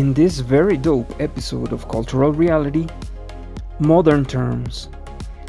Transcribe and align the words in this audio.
In 0.00 0.14
this 0.14 0.38
very 0.38 0.78
dope 0.78 1.14
episode 1.20 1.74
of 1.74 1.86
Cultural 1.86 2.32
Reality, 2.32 2.86
modern 3.80 4.24
terms. 4.24 4.88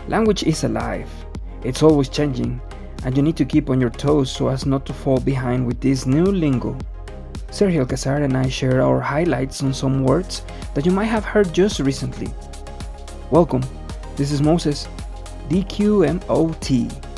Language 0.10 0.44
is 0.44 0.66
alive, 0.66 1.10
it's 1.64 1.82
always 1.82 2.10
changing, 2.10 2.60
and 3.06 3.16
you 3.16 3.24
need 3.24 3.38
to 3.38 3.46
keep 3.46 3.70
on 3.70 3.80
your 3.80 3.90
toes 3.90 4.30
so 4.30 4.50
as 4.50 4.66
not 4.66 4.86
to 4.88 4.94
fall 4.94 5.22
behind 5.22 5.66
with 5.66 5.80
this 5.80 6.06
new 6.06 6.26
lingo. 6.26 6.78
Sergio 7.48 7.80
Alcazar 7.80 8.24
and 8.24 8.36
I 8.36 8.50
share 8.50 8.82
our 8.82 9.00
highlights 9.00 9.64
on 9.64 9.74
some 9.74 10.04
words 10.04 10.44
that 10.74 10.86
you 10.86 10.92
might 10.92 11.06
have 11.06 11.24
heard 11.24 11.54
just 11.54 11.80
recently. 11.80 12.28
Welcome, 13.30 13.64
this 14.18 14.34
is 14.34 14.42
Moses, 14.42 14.86
DQMOT. 15.48 17.11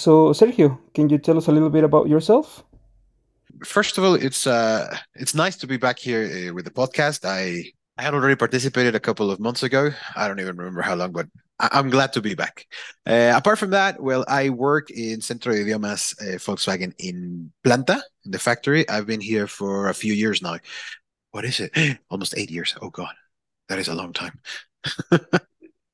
So, 0.00 0.32
Sergio, 0.32 0.78
can 0.94 1.10
you 1.10 1.18
tell 1.18 1.36
us 1.36 1.48
a 1.48 1.52
little 1.52 1.68
bit 1.68 1.84
about 1.84 2.08
yourself? 2.08 2.64
First 3.66 3.98
of 3.98 4.04
all, 4.04 4.14
it's 4.14 4.46
uh, 4.46 4.96
it's 5.14 5.34
nice 5.34 5.56
to 5.58 5.66
be 5.66 5.76
back 5.76 5.98
here 5.98 6.24
uh, 6.24 6.54
with 6.54 6.64
the 6.64 6.70
podcast. 6.70 7.26
I 7.28 7.70
I 7.98 8.02
had 8.02 8.14
already 8.14 8.34
participated 8.34 8.94
a 8.94 9.00
couple 9.00 9.30
of 9.30 9.38
months 9.40 9.62
ago. 9.62 9.90
I 10.16 10.26
don't 10.26 10.40
even 10.40 10.56
remember 10.56 10.80
how 10.80 10.94
long, 10.94 11.12
but 11.12 11.26
I- 11.58 11.78
am 11.78 11.90
glad 11.90 12.14
to 12.14 12.22
be 12.22 12.34
back. 12.34 12.64
Uh, 13.04 13.34
apart 13.36 13.58
from 13.58 13.70
that, 13.76 14.00
well, 14.00 14.24
I 14.26 14.48
work 14.48 14.90
in 14.90 15.20
Centro 15.20 15.52
de 15.52 15.60
Idiomas 15.60 16.16
uh, 16.22 16.38
Volkswagen 16.38 16.94
in 16.98 17.52
Planta, 17.62 18.00
in 18.24 18.30
the 18.30 18.38
factory. 18.38 18.88
I've 18.88 19.06
been 19.06 19.20
here 19.20 19.46
for 19.46 19.90
a 19.90 19.94
few 19.94 20.14
years 20.14 20.40
now. 20.40 20.56
What 21.32 21.44
is 21.44 21.60
it? 21.60 21.76
Almost 22.08 22.38
eight 22.38 22.50
years. 22.50 22.74
Oh 22.80 22.88
God, 22.88 23.14
that 23.68 23.78
is 23.78 23.88
a 23.88 23.94
long 23.94 24.14
time. 24.14 24.40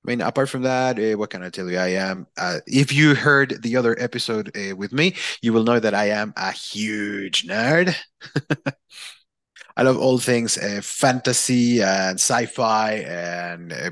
I 0.06 0.10
mean, 0.10 0.20
apart 0.20 0.48
from 0.48 0.62
that, 0.62 1.00
uh, 1.00 1.18
what 1.18 1.30
can 1.30 1.42
I 1.42 1.50
tell 1.50 1.68
you? 1.68 1.78
I 1.78 1.88
am. 1.88 2.28
Uh, 2.38 2.60
if 2.68 2.92
you 2.92 3.16
heard 3.16 3.60
the 3.62 3.76
other 3.76 3.96
episode 3.98 4.56
uh, 4.56 4.76
with 4.76 4.92
me, 4.92 5.16
you 5.42 5.52
will 5.52 5.64
know 5.64 5.80
that 5.80 5.94
I 5.94 6.10
am 6.10 6.32
a 6.36 6.52
huge 6.52 7.44
nerd. 7.48 7.92
I 9.76 9.82
love 9.82 9.98
all 9.98 10.18
things 10.18 10.58
uh, 10.58 10.80
fantasy 10.80 11.82
and 11.82 12.20
sci-fi 12.20 12.92
and 13.08 13.72
uh, 13.72 13.90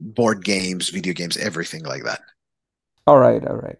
board 0.00 0.44
games, 0.44 0.90
video 0.90 1.14
games, 1.14 1.36
everything 1.36 1.82
like 1.82 2.04
that. 2.04 2.20
All 3.08 3.18
right, 3.18 3.44
all 3.44 3.56
right. 3.56 3.78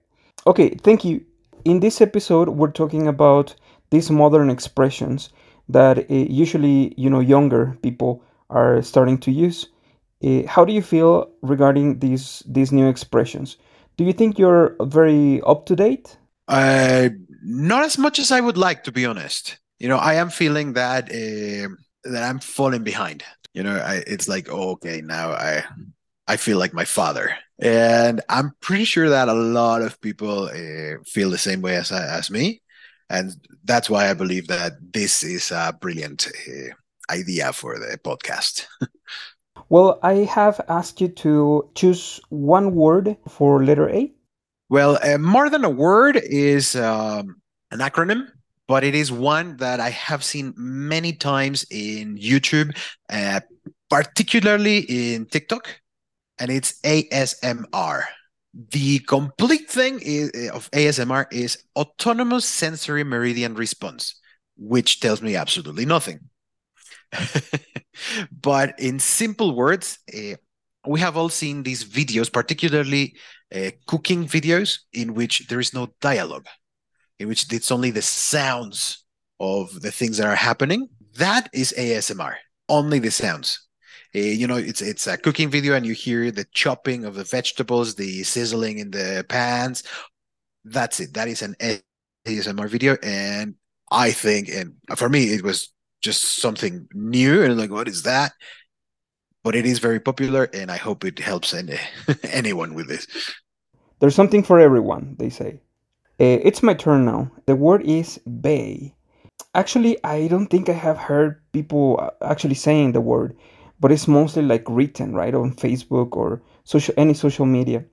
Okay, 0.48 0.70
thank 0.70 1.04
you. 1.04 1.24
In 1.64 1.78
this 1.78 2.00
episode, 2.00 2.48
we're 2.48 2.72
talking 2.72 3.06
about 3.06 3.54
these 3.90 4.10
modern 4.10 4.50
expressions 4.50 5.30
that 5.68 6.10
usually, 6.10 6.94
you 6.96 7.08
know, 7.08 7.20
younger 7.20 7.78
people 7.80 8.24
are 8.50 8.82
starting 8.82 9.18
to 9.18 9.30
use 9.30 9.68
uh, 10.24 10.46
how 10.46 10.64
do 10.64 10.72
you 10.72 10.82
feel 10.82 11.30
regarding 11.42 11.98
these 11.98 12.42
these 12.46 12.72
new 12.72 12.88
expressions? 12.88 13.56
Do 13.96 14.04
you 14.04 14.12
think 14.12 14.38
you're 14.38 14.76
very 14.82 15.40
up 15.42 15.66
to 15.66 15.76
date? 15.76 16.16
Uh, 16.48 17.10
not 17.42 17.84
as 17.84 17.96
much 17.98 18.18
as 18.18 18.30
I 18.30 18.40
would 18.40 18.56
like, 18.56 18.84
to 18.84 18.92
be 18.92 19.06
honest. 19.06 19.58
You 19.78 19.88
know, 19.88 19.96
I 19.96 20.14
am 20.14 20.30
feeling 20.30 20.74
that 20.74 21.04
uh, 21.10 21.68
that 22.04 22.22
I'm 22.22 22.40
falling 22.40 22.84
behind. 22.84 23.24
You 23.54 23.62
know, 23.62 23.76
I, 23.76 24.02
it's 24.06 24.28
like, 24.28 24.48
oh, 24.50 24.72
okay, 24.72 25.00
now 25.00 25.30
I 25.32 25.64
I 26.26 26.36
feel 26.36 26.58
like 26.58 26.74
my 26.74 26.84
father, 26.84 27.34
and 27.58 28.20
I'm 28.28 28.52
pretty 28.60 28.84
sure 28.84 29.08
that 29.08 29.28
a 29.28 29.34
lot 29.34 29.82
of 29.82 30.00
people 30.00 30.44
uh, 30.44 31.02
feel 31.06 31.30
the 31.30 31.38
same 31.38 31.62
way 31.62 31.76
as 31.76 31.92
as 31.92 32.30
me, 32.30 32.62
and 33.08 33.32
that's 33.64 33.88
why 33.88 34.10
I 34.10 34.14
believe 34.14 34.48
that 34.48 34.72
this 34.92 35.22
is 35.22 35.50
a 35.50 35.76
brilliant 35.80 36.28
idea 37.10 37.52
for 37.52 37.78
the 37.78 37.98
podcast. 37.98 38.66
Well, 39.70 40.00
I 40.02 40.14
have 40.34 40.60
asked 40.68 41.00
you 41.00 41.08
to 41.22 41.70
choose 41.76 42.20
one 42.28 42.74
word 42.74 43.16
for 43.28 43.64
letter 43.64 43.88
A. 43.88 44.12
Well, 44.68 44.98
uh, 45.00 45.16
more 45.16 45.48
than 45.48 45.64
a 45.64 45.70
word 45.70 46.16
is 46.16 46.74
um, 46.74 47.40
an 47.70 47.78
acronym, 47.78 48.26
but 48.66 48.82
it 48.82 48.96
is 48.96 49.12
one 49.12 49.56
that 49.58 49.78
I 49.78 49.90
have 49.90 50.24
seen 50.24 50.54
many 50.56 51.12
times 51.12 51.64
in 51.70 52.18
YouTube, 52.18 52.76
uh, 53.10 53.40
particularly 53.88 55.14
in 55.14 55.26
TikTok, 55.26 55.68
and 56.40 56.50
it's 56.50 56.80
ASMR. 56.82 58.06
The 58.72 58.98
complete 59.00 59.70
thing 59.70 60.00
is, 60.02 60.32
uh, 60.34 60.52
of 60.52 60.68
ASMR 60.72 61.26
is 61.30 61.62
autonomous 61.76 62.44
sensory 62.44 63.04
meridian 63.04 63.54
response, 63.54 64.16
which 64.56 64.98
tells 64.98 65.22
me 65.22 65.36
absolutely 65.36 65.86
nothing. 65.86 66.29
but 68.42 68.78
in 68.78 68.98
simple 68.98 69.54
words, 69.54 69.98
uh, 70.14 70.36
we 70.86 71.00
have 71.00 71.16
all 71.16 71.28
seen 71.28 71.62
these 71.62 71.84
videos, 71.84 72.32
particularly 72.32 73.16
uh, 73.54 73.70
cooking 73.86 74.26
videos, 74.26 74.80
in 74.92 75.14
which 75.14 75.46
there 75.48 75.60
is 75.60 75.74
no 75.74 75.88
dialogue, 76.00 76.46
in 77.18 77.28
which 77.28 77.52
it's 77.52 77.70
only 77.70 77.90
the 77.90 78.02
sounds 78.02 79.04
of 79.38 79.80
the 79.80 79.90
things 79.90 80.16
that 80.18 80.26
are 80.26 80.36
happening. 80.36 80.88
That 81.16 81.48
is 81.52 81.74
ASMR, 81.76 82.34
only 82.68 82.98
the 82.98 83.10
sounds. 83.10 83.66
Uh, 84.14 84.18
you 84.18 84.46
know, 84.46 84.56
it's 84.56 84.82
it's 84.82 85.06
a 85.06 85.16
cooking 85.16 85.50
video, 85.50 85.74
and 85.74 85.86
you 85.86 85.94
hear 85.94 86.30
the 86.30 86.46
chopping 86.52 87.04
of 87.04 87.14
the 87.14 87.24
vegetables, 87.24 87.94
the 87.94 88.22
sizzling 88.24 88.78
in 88.78 88.90
the 88.90 89.24
pans. 89.28 89.82
That's 90.64 91.00
it. 91.00 91.14
That 91.14 91.28
is 91.28 91.42
an 91.42 91.54
ASMR 92.26 92.68
video, 92.68 92.96
and 93.02 93.54
I 93.90 94.10
think, 94.12 94.48
and 94.48 94.74
for 94.96 95.08
me, 95.08 95.32
it 95.32 95.42
was 95.42 95.72
just 96.00 96.38
something 96.38 96.88
new 96.94 97.42
and 97.42 97.56
like 97.58 97.70
what 97.70 97.88
is 97.88 98.02
that? 98.02 98.32
But 99.42 99.54
it 99.54 99.64
is 99.64 99.78
very 99.78 100.00
popular 100.00 100.48
and 100.52 100.70
i 100.70 100.76
hope 100.76 101.04
it 101.04 101.18
helps 101.18 101.54
any, 101.54 101.78
anyone 102.24 102.74
with 102.74 102.88
this. 102.88 103.06
There's 104.00 104.14
something 104.14 104.42
for 104.42 104.58
everyone 104.58 105.16
they 105.18 105.30
say. 105.30 105.60
Uh, 106.20 106.40
it's 106.44 106.62
my 106.62 106.74
turn 106.74 107.04
now. 107.04 107.30
The 107.46 107.56
word 107.56 107.82
is 107.82 108.20
bae. 108.26 108.94
Actually 109.54 109.96
i 110.04 110.28
don't 110.28 110.46
think 110.46 110.68
i 110.68 110.72
have 110.72 110.96
heard 110.96 111.40
people 111.52 111.98
uh, 112.00 112.10
actually 112.24 112.54
saying 112.54 112.92
the 112.92 113.00
word 113.00 113.36
but 113.80 113.90
it's 113.90 114.06
mostly 114.06 114.42
like 114.42 114.64
written 114.68 115.14
right 115.14 115.34
on 115.34 115.54
facebook 115.54 116.14
or 116.14 116.42
social 116.64 116.94
any 116.96 117.14
social 117.14 117.46
media. 117.46 117.84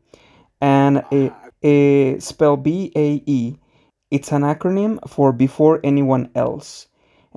And 0.62 1.04
a, 1.12 1.32
a 1.64 2.20
spell 2.20 2.58
b-a-e 2.58 3.58
it's 4.10 4.32
an 4.32 4.42
acronym 4.42 5.00
for 5.10 5.32
before 5.32 5.80
anyone 5.84 6.30
else 6.36 6.88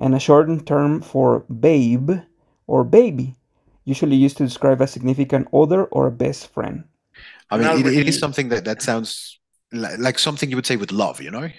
and 0.01 0.15
a 0.15 0.19
shortened 0.19 0.65
term 0.67 1.01
for 1.01 1.45
babe 1.47 2.11
or 2.67 2.83
baby, 2.83 3.35
usually 3.85 4.15
used 4.15 4.37
to 4.37 4.43
describe 4.43 4.81
a 4.81 4.87
significant 4.87 5.47
other 5.53 5.85
or 5.85 6.07
a 6.07 6.11
best 6.11 6.51
friend. 6.51 6.83
I 7.49 7.57
mean, 7.57 7.85
it, 7.85 7.93
it 7.93 8.07
is 8.07 8.17
something 8.17 8.49
that, 8.49 8.65
that 8.65 8.81
sounds 8.81 9.39
like, 9.71 9.99
like 9.99 10.19
something 10.19 10.49
you 10.49 10.55
would 10.55 10.65
say 10.65 10.75
with 10.75 10.91
love, 10.91 11.21
you 11.21 11.29
know? 11.29 11.49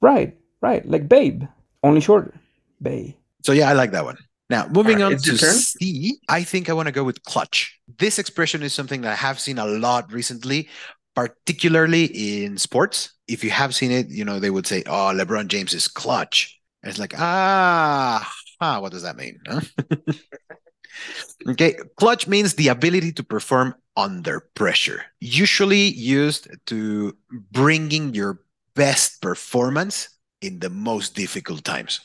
Right, 0.00 0.36
right. 0.60 0.86
Like 0.86 1.08
babe, 1.08 1.44
only 1.82 2.00
shorter. 2.00 2.34
Babe. 2.82 3.14
So, 3.42 3.52
yeah, 3.52 3.70
I 3.70 3.72
like 3.72 3.92
that 3.92 4.04
one. 4.04 4.18
Now, 4.50 4.68
moving 4.68 4.98
right, 4.98 5.14
on 5.14 5.18
to 5.18 5.36
C, 5.38 6.18
I 6.28 6.42
think 6.42 6.68
I 6.68 6.72
want 6.72 6.86
to 6.86 6.92
go 6.92 7.02
with 7.02 7.22
clutch. 7.24 7.80
This 7.98 8.18
expression 8.18 8.62
is 8.62 8.74
something 8.74 9.00
that 9.00 9.12
I 9.12 9.16
have 9.16 9.40
seen 9.40 9.58
a 9.58 9.66
lot 9.66 10.12
recently, 10.12 10.68
particularly 11.14 12.44
in 12.44 12.58
sports. 12.58 13.12
If 13.26 13.42
you 13.42 13.50
have 13.50 13.74
seen 13.74 13.90
it, 13.90 14.08
you 14.08 14.24
know, 14.24 14.38
they 14.38 14.50
would 14.50 14.66
say, 14.66 14.82
oh, 14.86 15.12
LeBron 15.14 15.48
James 15.48 15.74
is 15.74 15.88
clutch. 15.88 16.55
It's 16.86 16.98
like, 16.98 17.14
ah, 17.16 18.30
ah, 18.60 18.80
what 18.80 18.92
does 18.92 19.02
that 19.02 19.16
mean? 19.16 19.38
Huh? 19.46 19.60
okay, 21.48 21.76
clutch 21.96 22.26
means 22.26 22.54
the 22.54 22.68
ability 22.68 23.12
to 23.12 23.24
perform 23.24 23.74
under 23.96 24.40
pressure, 24.54 25.02
usually 25.20 25.88
used 25.88 26.48
to 26.66 27.16
bringing 27.52 28.14
your 28.14 28.40
best 28.74 29.22
performance 29.22 30.10
in 30.42 30.58
the 30.58 30.70
most 30.70 31.14
difficult 31.14 31.64
times. 31.64 32.00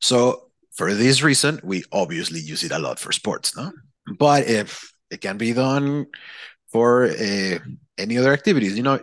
So 0.00 0.50
for 0.72 0.94
this 0.94 1.22
reason, 1.22 1.60
we 1.62 1.84
obviously 1.92 2.40
use 2.40 2.64
it 2.64 2.72
a 2.72 2.78
lot 2.78 2.98
for 2.98 3.12
sports, 3.12 3.56
no? 3.56 3.72
But 4.18 4.48
if 4.48 4.92
it 5.10 5.20
can 5.20 5.38
be 5.38 5.52
done 5.52 6.06
for 6.70 7.04
uh, 7.04 7.58
any 7.96 8.18
other 8.18 8.32
activities, 8.32 8.76
you 8.76 8.82
know, 8.82 9.00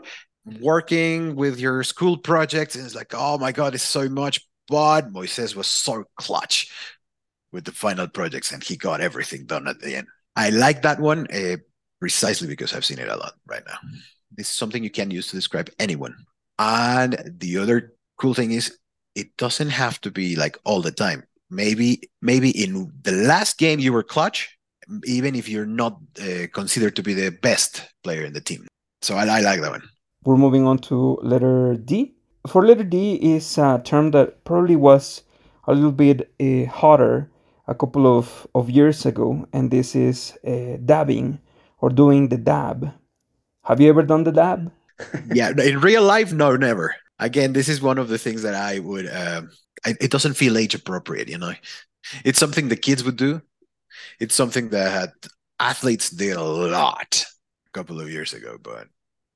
working 0.59 1.35
with 1.35 1.59
your 1.59 1.83
school 1.83 2.17
projects, 2.17 2.75
and 2.75 2.85
it's 2.85 2.95
like, 2.95 3.13
oh 3.13 3.37
my 3.37 3.51
god, 3.51 3.75
it's 3.75 3.83
so 3.83 4.09
much 4.09 4.41
but 4.67 5.11
Moises 5.11 5.55
was 5.55 5.67
so 5.67 6.05
clutch 6.15 6.71
with 7.51 7.65
the 7.65 7.71
final 7.71 8.07
projects 8.07 8.51
and 8.51 8.63
he 8.63 8.75
got 8.75 9.01
everything 9.01 9.45
done 9.45 9.67
at 9.67 9.79
the 9.79 9.95
end. 9.95 10.07
I 10.35 10.49
like 10.49 10.81
that 10.81 10.99
one 10.99 11.27
uh, 11.31 11.57
precisely 11.99 12.47
because 12.47 12.73
I've 12.73 12.85
seen 12.85 12.99
it 12.99 13.07
a 13.07 13.15
lot 13.15 13.33
right 13.47 13.63
now. 13.65 13.77
This 14.35 14.49
is 14.49 14.55
something 14.55 14.83
you 14.83 14.89
can 14.89 15.11
use 15.11 15.27
to 15.27 15.35
describe 15.35 15.69
anyone. 15.79 16.15
And 16.59 17.33
the 17.39 17.57
other 17.57 17.93
cool 18.17 18.33
thing 18.33 18.51
is 18.51 18.77
it 19.15 19.35
doesn't 19.37 19.69
have 19.69 20.01
to 20.01 20.11
be 20.11 20.35
like 20.35 20.57
all 20.65 20.81
the 20.81 20.91
time. 20.91 21.23
Maybe 21.49 22.01
maybe 22.21 22.49
in 22.49 22.91
the 23.03 23.11
last 23.11 23.57
game 23.57 23.79
you 23.79 23.93
were 23.93 24.03
clutch, 24.03 24.57
even 25.05 25.35
if 25.35 25.47
you're 25.47 25.65
not 25.65 25.99
uh, 26.19 26.47
considered 26.53 26.95
to 26.97 27.03
be 27.03 27.13
the 27.13 27.29
best 27.29 27.87
player 28.03 28.25
in 28.25 28.33
the 28.33 28.41
team. 28.41 28.67
So 29.01 29.15
I, 29.15 29.25
I 29.27 29.39
like 29.41 29.61
that 29.61 29.71
one. 29.71 29.83
We're 30.25 30.37
moving 30.37 30.65
on 30.65 30.79
to 30.89 31.19
letter 31.21 31.75
D 31.75 32.14
for 32.47 32.65
letter 32.65 32.83
D 32.83 33.15
is 33.15 33.57
a 33.57 33.81
term 33.83 34.11
that 34.11 34.43
probably 34.43 34.75
was 34.75 35.23
a 35.67 35.73
little 35.73 35.91
bit 35.91 36.31
uh, 36.39 36.69
hotter 36.71 37.29
a 37.67 37.75
couple 37.75 38.05
of, 38.05 38.47
of 38.53 38.69
years 38.69 39.05
ago, 39.05 39.47
and 39.53 39.71
this 39.71 39.95
is 39.95 40.37
uh, 40.45 40.77
dabbing 40.85 41.39
or 41.79 41.89
doing 41.89 42.29
the 42.29 42.37
dab. 42.37 42.93
Have 43.63 43.81
you 43.81 43.89
ever 43.89 44.03
done 44.03 44.23
the 44.23 44.31
dab? 44.31 44.71
yeah, 45.33 45.51
in 45.57 45.81
real 45.81 46.03
life, 46.03 46.31
no, 46.31 46.55
never. 46.55 46.95
Again, 47.19 47.53
this 47.53 47.67
is 47.67 47.81
one 47.81 47.97
of 47.97 48.07
the 48.09 48.17
things 48.17 48.43
that 48.43 48.53
I 48.53 48.79
would. 48.79 49.07
Um, 49.07 49.49
I, 49.85 49.95
it 49.99 50.11
doesn't 50.11 50.35
feel 50.35 50.57
age 50.57 50.75
appropriate, 50.75 51.29
you 51.29 51.37
know. 51.37 51.53
It's 52.23 52.39
something 52.39 52.67
the 52.67 52.75
kids 52.75 53.03
would 53.03 53.17
do. 53.17 53.41
It's 54.19 54.35
something 54.35 54.69
that 54.69 55.13
athletes 55.59 56.09
did 56.09 56.35
a 56.35 56.43
lot 56.43 57.25
a 57.67 57.71
couple 57.71 57.99
of 57.99 58.09
years 58.09 58.33
ago, 58.33 58.57
but 58.61 58.87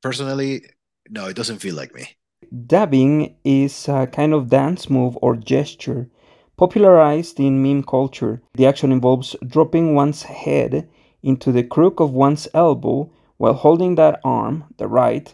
personally, 0.01 0.63
no, 1.09 1.25
it 1.27 1.35
doesn't 1.35 1.59
feel 1.59 1.75
like 1.75 1.93
me. 1.95 2.18
Dabbing 2.65 3.35
is 3.43 3.87
a 3.87 4.07
kind 4.07 4.33
of 4.33 4.49
dance 4.49 4.89
move 4.89 5.17
or 5.21 5.35
gesture 5.35 6.09
popularized 6.57 7.39
in 7.39 7.61
meme 7.61 7.83
culture. 7.83 8.41
The 8.53 8.65
action 8.65 8.91
involves 8.91 9.35
dropping 9.45 9.93
one's 9.93 10.23
head 10.23 10.89
into 11.21 11.51
the 11.51 11.63
crook 11.63 11.99
of 11.99 12.13
one's 12.13 12.47
elbow 12.53 13.11
while 13.37 13.53
holding 13.53 13.95
that 13.95 14.19
arm, 14.23 14.65
the 14.77 14.87
right, 14.87 15.33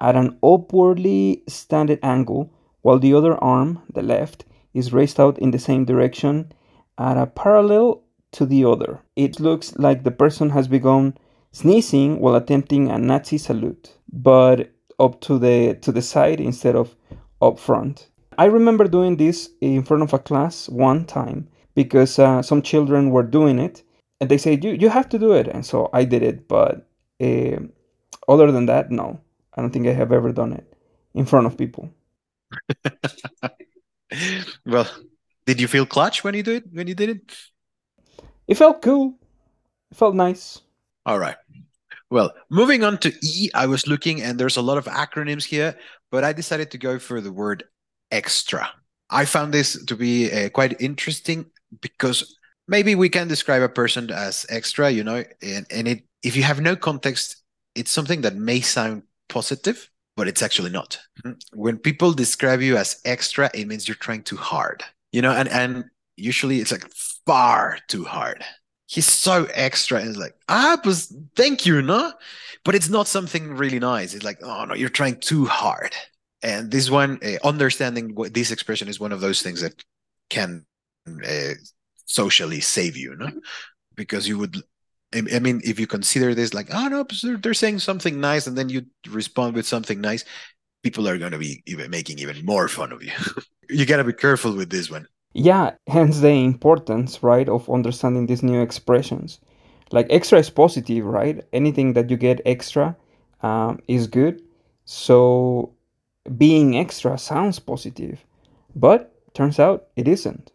at 0.00 0.16
an 0.16 0.38
upwardly 0.42 1.42
slanted 1.48 1.98
angle, 2.02 2.50
while 2.82 2.98
the 2.98 3.14
other 3.14 3.42
arm, 3.42 3.82
the 3.92 4.02
left, 4.02 4.44
is 4.74 4.92
raised 4.92 5.18
out 5.18 5.38
in 5.38 5.50
the 5.50 5.58
same 5.58 5.84
direction 5.84 6.52
at 6.98 7.16
a 7.16 7.26
parallel 7.26 8.02
to 8.32 8.44
the 8.44 8.64
other. 8.64 9.00
It 9.14 9.40
looks 9.40 9.74
like 9.76 10.04
the 10.04 10.10
person 10.10 10.50
has 10.50 10.68
begun 10.68 11.16
sneezing 11.52 12.20
while 12.20 12.34
attempting 12.34 12.90
a 12.90 12.98
Nazi 12.98 13.38
salute, 13.38 13.96
but 14.12 14.70
up 14.98 15.20
to 15.22 15.38
the 15.38 15.74
to 15.82 15.92
the 15.92 16.02
side 16.02 16.40
instead 16.40 16.76
of 16.76 16.96
up 17.40 17.58
front. 17.58 18.08
I 18.38 18.46
remember 18.46 18.86
doing 18.86 19.16
this 19.16 19.50
in 19.60 19.82
front 19.82 20.02
of 20.02 20.12
a 20.12 20.18
class 20.18 20.68
one 20.68 21.04
time 21.04 21.48
because 21.74 22.18
uh, 22.18 22.42
some 22.42 22.62
children 22.62 23.10
were 23.10 23.22
doing 23.22 23.58
it, 23.58 23.82
and 24.20 24.30
they 24.30 24.38
said 24.38 24.64
you 24.64 24.72
you 24.72 24.88
have 24.88 25.08
to 25.10 25.18
do 25.18 25.32
it, 25.32 25.48
and 25.48 25.64
so 25.64 25.90
I 25.92 26.04
did 26.04 26.22
it. 26.22 26.48
But 26.48 26.86
uh, 27.22 27.60
other 28.28 28.52
than 28.52 28.66
that, 28.66 28.90
no, 28.90 29.20
I 29.54 29.60
don't 29.60 29.70
think 29.70 29.86
I 29.86 29.92
have 29.92 30.12
ever 30.12 30.32
done 30.32 30.52
it 30.52 30.72
in 31.14 31.24
front 31.26 31.46
of 31.46 31.56
people. 31.56 31.90
well, 34.66 34.88
did 35.46 35.60
you 35.60 35.68
feel 35.68 35.86
clutch 35.86 36.24
when 36.24 36.34
you 36.34 36.42
did 36.42 36.64
it? 36.64 36.72
When 36.72 36.86
you 36.86 36.94
did 36.94 37.08
it? 37.10 37.36
It 38.48 38.56
felt 38.56 38.82
cool. 38.82 39.18
It 39.90 39.96
felt 39.96 40.14
nice. 40.14 40.60
All 41.04 41.18
right. 41.18 41.36
Well, 42.10 42.32
moving 42.50 42.84
on 42.84 42.98
to 42.98 43.12
E, 43.22 43.50
I 43.54 43.66
was 43.66 43.86
looking 43.86 44.22
and 44.22 44.38
there's 44.38 44.56
a 44.56 44.62
lot 44.62 44.78
of 44.78 44.84
acronyms 44.84 45.44
here, 45.44 45.76
but 46.10 46.24
I 46.24 46.32
decided 46.32 46.70
to 46.70 46.78
go 46.78 46.98
for 46.98 47.20
the 47.20 47.32
word 47.32 47.64
extra. 48.10 48.68
I 49.10 49.24
found 49.24 49.52
this 49.52 49.84
to 49.84 49.96
be 49.96 50.30
uh, 50.30 50.48
quite 50.50 50.80
interesting 50.80 51.46
because 51.80 52.36
maybe 52.68 52.94
we 52.94 53.08
can 53.08 53.28
describe 53.28 53.62
a 53.62 53.68
person 53.68 54.10
as 54.10 54.46
extra, 54.48 54.90
you 54.90 55.04
know, 55.04 55.24
and, 55.42 55.66
and 55.70 55.88
it 55.88 56.04
if 56.22 56.36
you 56.36 56.42
have 56.42 56.60
no 56.60 56.74
context, 56.74 57.42
it's 57.74 57.90
something 57.90 58.22
that 58.22 58.34
may 58.34 58.60
sound 58.60 59.02
positive, 59.28 59.90
but 60.16 60.26
it's 60.26 60.42
actually 60.42 60.70
not. 60.70 60.98
When 61.52 61.78
people 61.78 62.12
describe 62.12 62.62
you 62.62 62.76
as 62.76 63.00
extra, 63.04 63.50
it 63.54 63.68
means 63.68 63.86
you're 63.86 63.96
trying 63.96 64.22
too 64.22 64.36
hard, 64.36 64.82
you 65.12 65.22
know, 65.22 65.32
and 65.32 65.48
and 65.48 65.84
usually 66.16 66.60
it's 66.60 66.72
like 66.72 66.88
far 67.26 67.78
too 67.88 68.04
hard. 68.04 68.44
He's 68.86 69.06
so 69.06 69.46
extra, 69.52 70.00
and 70.00 70.16
like 70.16 70.34
ah, 70.48 70.78
but 70.82 71.06
thank 71.34 71.66
you, 71.66 71.82
no, 71.82 72.12
but 72.64 72.74
it's 72.74 72.88
not 72.88 73.08
something 73.08 73.54
really 73.54 73.78
nice. 73.78 74.14
It's 74.14 74.24
like 74.24 74.38
oh 74.42 74.64
no, 74.64 74.74
you're 74.74 74.88
trying 74.88 75.18
too 75.20 75.46
hard. 75.46 75.94
And 76.42 76.70
this 76.70 76.90
one, 76.90 77.18
uh, 77.24 77.44
understanding 77.46 78.14
what 78.14 78.34
this 78.34 78.50
expression 78.52 78.88
is 78.88 79.00
one 79.00 79.12
of 79.12 79.20
those 79.20 79.42
things 79.42 79.62
that 79.62 79.84
can 80.30 80.64
uh, 81.08 81.54
socially 82.04 82.60
save 82.60 82.96
you, 82.96 83.16
no, 83.16 83.30
because 83.96 84.28
you 84.28 84.38
would 84.38 84.62
I 85.14 85.38
mean, 85.38 85.60
if 85.64 85.78
you 85.78 85.86
consider 85.86 86.34
this 86.34 86.52
like, 86.52 86.68
oh 86.72 86.88
no, 86.88 87.06
they're, 87.22 87.36
they're 87.36 87.54
saying 87.54 87.78
something 87.78 88.20
nice, 88.20 88.46
and 88.46 88.56
then 88.56 88.68
you 88.68 88.86
respond 89.08 89.54
with 89.54 89.66
something 89.66 90.00
nice, 90.00 90.24
people 90.82 91.08
are 91.08 91.18
going 91.18 91.32
to 91.32 91.38
be 91.38 91.62
even 91.66 91.90
making 91.90 92.18
even 92.18 92.44
more 92.44 92.68
fun 92.68 92.92
of 92.92 93.02
you. 93.02 93.12
you 93.70 93.86
got 93.86 93.98
to 93.98 94.04
be 94.04 94.12
careful 94.12 94.54
with 94.54 94.70
this 94.70 94.90
one. 94.90 95.06
Yeah, 95.38 95.72
hence 95.86 96.20
the 96.20 96.30
importance, 96.30 97.22
right, 97.22 97.46
of 97.46 97.68
understanding 97.68 98.24
these 98.24 98.42
new 98.42 98.62
expressions. 98.62 99.38
Like 99.92 100.06
extra 100.08 100.38
is 100.38 100.48
positive, 100.48 101.04
right? 101.04 101.44
Anything 101.52 101.92
that 101.92 102.08
you 102.08 102.16
get 102.16 102.40
extra 102.46 102.96
um, 103.42 103.78
is 103.86 104.06
good. 104.06 104.40
So 104.86 105.74
being 106.38 106.78
extra 106.78 107.18
sounds 107.18 107.58
positive, 107.58 108.24
but 108.74 109.12
turns 109.34 109.58
out 109.60 109.88
it 109.94 110.08
isn't. 110.08 110.52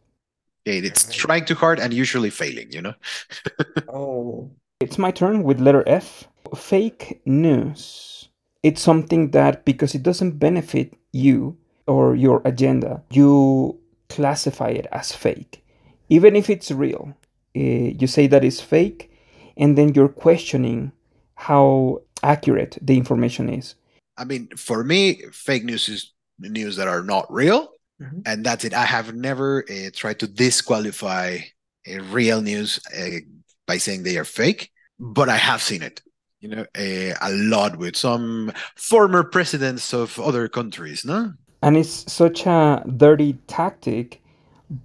It's 0.66 1.13
trying 1.13 1.45
too 1.45 1.56
hard 1.56 1.80
and 1.80 1.94
usually 1.94 2.31
failing, 2.31 2.72
you 2.72 2.81
know? 2.81 2.95
oh. 3.88 4.50
It's 4.80 4.98
my 4.98 5.12
turn 5.12 5.44
with 5.44 5.60
letter 5.60 5.83
F. 5.88 6.28
Fake 6.56 7.22
news. 7.25 8.30
It's 8.63 8.81
something 8.81 9.30
that, 9.30 9.63
because 9.63 9.94
it 9.94 10.01
doesn't 10.01 10.39
benefit 10.39 10.95
you 11.12 11.56
or 11.86 12.16
your 12.16 12.42
agenda, 12.45 13.04
you 13.12 13.80
classify 14.13 14.69
it 14.69 14.88
as 14.92 15.12
fake. 15.12 15.63
Even 16.10 16.36
if 16.36 16.50
it's 16.50 16.72
real, 16.72 17.16
uh, 17.56 17.60
you 17.60 18.08
say 18.08 18.28
that 18.28 18.44
it's 18.44 18.62
fake, 18.62 19.12
and 19.58 19.78
then 19.78 19.94
you're 19.94 20.10
questioning 20.10 20.92
how 21.36 22.02
accurate 22.24 22.78
the 22.81 22.98
information 22.98 23.50
is. 23.50 23.75
I 24.18 24.25
mean, 24.25 24.50
for 24.56 24.84
me, 24.84 25.22
fake 25.31 25.63
news 25.63 25.90
is 25.90 26.13
news 26.40 26.75
that 26.75 26.88
are 26.88 27.04
not 27.04 27.31
real 27.31 27.72
Mm-hmm. 28.02 28.19
And 28.25 28.46
that's 28.46 28.66
it. 28.66 28.74
I 28.74 28.86
have 28.86 29.13
never 29.13 29.63
uh, 29.69 29.92
tried 29.94 30.19
to 30.19 30.28
disqualify 30.28 31.40
uh, 31.88 32.02
real 32.06 32.42
news 32.42 32.80
uh, 32.98 33.19
by 33.68 33.78
saying 33.78 34.04
they 34.04 34.18
are 34.18 34.25
fake, 34.25 34.72
but 35.00 35.30
I 35.30 35.38
have 35.38 35.62
seen 35.62 35.84
it, 35.84 36.02
you 36.40 36.50
know, 36.50 36.66
a 36.75 37.14
lot 37.30 37.78
with 37.78 37.96
some 37.96 38.52
former 38.75 39.24
presidents 39.24 39.94
of 39.94 40.19
other 40.19 40.48
countries, 40.48 41.06
no? 41.06 41.34
And 41.62 41.78
it's 41.78 42.12
such 42.12 42.46
a 42.46 42.84
dirty 42.98 43.34
tactic, 43.48 44.22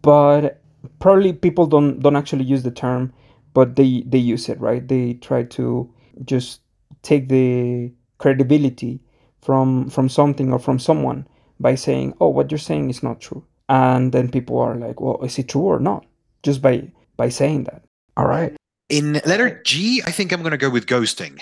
but 0.02 0.60
probably 0.98 1.32
people 1.32 1.66
don't 1.66 2.00
don't 2.00 2.16
actually 2.16 2.44
use 2.44 2.62
the 2.62 2.70
term, 2.70 3.12
but 3.54 3.76
they 3.76 4.02
they 4.06 4.18
use 4.18 4.48
it, 4.48 4.60
right? 4.60 4.86
They 4.86 5.14
try 5.14 5.44
to 5.44 5.90
just 6.24 6.60
take 7.02 7.28
the 7.28 7.92
credibility 8.18 9.00
from 9.40 9.88
from 9.88 10.08
something 10.08 10.52
or 10.52 10.58
from 10.58 10.78
someone 10.78 11.26
by 11.60 11.74
saying, 11.74 12.14
"Oh, 12.20 12.28
what 12.28 12.50
you're 12.50 12.58
saying 12.58 12.90
is 12.90 13.02
not 13.02 13.20
true," 13.20 13.44
and 13.68 14.12
then 14.12 14.30
people 14.30 14.58
are 14.58 14.74
like, 14.74 15.00
"Well, 15.00 15.22
is 15.22 15.38
it 15.38 15.48
true 15.48 15.62
or 15.62 15.80
not?" 15.80 16.04
Just 16.42 16.60
by 16.60 16.92
by 17.16 17.30
saying 17.30 17.64
that. 17.64 17.82
All 18.16 18.26
right. 18.26 18.56
In 18.88 19.14
letter 19.24 19.62
G, 19.64 20.02
I 20.06 20.10
think 20.12 20.32
I'm 20.32 20.42
going 20.42 20.52
to 20.52 20.58
go 20.58 20.70
with 20.70 20.86
ghosting. 20.86 21.40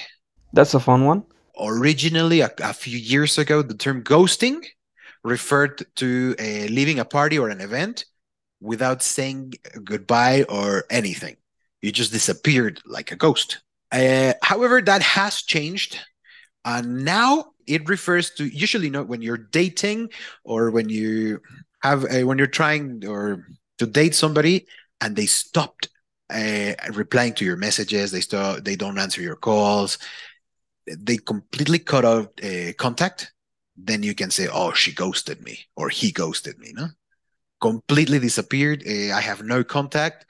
That's 0.52 0.74
a 0.74 0.80
fun 0.80 1.04
one. 1.04 1.24
Originally, 1.60 2.40
a, 2.40 2.50
a 2.62 2.72
few 2.72 2.98
years 2.98 3.38
ago, 3.38 3.62
the 3.62 3.74
term 3.74 4.02
ghosting 4.02 4.64
referred 5.24 5.84
to 5.96 6.36
uh, 6.38 6.68
leaving 6.70 7.00
a 7.00 7.04
party 7.04 7.38
or 7.38 7.48
an 7.48 7.60
event 7.60 8.04
without 8.60 9.02
saying 9.02 9.54
goodbye 9.82 10.44
or 10.48 10.84
anything. 10.90 11.36
You 11.82 11.92
just 11.92 12.12
disappeared 12.12 12.80
like 12.86 13.10
a 13.10 13.16
ghost. 13.16 13.60
Uh, 13.90 14.34
however, 14.42 14.80
that 14.82 15.02
has 15.02 15.42
changed. 15.42 15.98
And 16.64 17.04
now 17.04 17.52
it 17.66 17.88
refers 17.88 18.30
to 18.32 18.46
usually 18.46 18.90
not 18.90 19.08
when 19.08 19.22
you're 19.22 19.36
dating 19.36 20.10
or 20.44 20.70
when 20.70 20.88
you 20.88 21.40
have 21.82 22.04
a, 22.10 22.24
when 22.24 22.38
you're 22.38 22.46
trying 22.46 23.06
or 23.06 23.46
to 23.78 23.86
date 23.86 24.14
somebody 24.14 24.66
and 25.00 25.16
they 25.16 25.26
stopped 25.26 25.88
uh, 26.30 26.72
replying 26.92 27.34
to 27.34 27.44
your 27.44 27.56
messages 27.56 28.10
they 28.10 28.20
start 28.20 28.64
they 28.64 28.76
don't 28.76 28.98
answer 28.98 29.20
your 29.20 29.36
calls 29.36 29.98
they 30.86 31.18
completely 31.18 31.78
cut 31.78 32.04
out 32.04 32.32
uh, 32.42 32.72
contact 32.78 33.33
then 33.76 34.02
you 34.02 34.14
can 34.14 34.30
say 34.30 34.48
oh 34.52 34.72
she 34.72 34.92
ghosted 34.92 35.42
me 35.42 35.58
or 35.76 35.88
he 35.88 36.12
ghosted 36.12 36.58
me 36.58 36.72
no? 36.74 36.88
Completely 37.60 38.18
disappeared. 38.18 38.82
Uh, 38.86 39.12
i 39.14 39.20
have 39.20 39.42
no 39.42 39.64
contact. 39.64 40.26